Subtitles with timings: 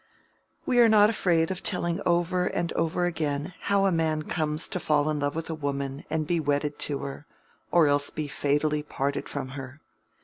[0.65, 4.79] We are not afraid of telling over and over again how a man comes to
[4.79, 7.27] fall in love with a woman and be wedded to her,
[7.69, 9.79] or else be fatally parted from her.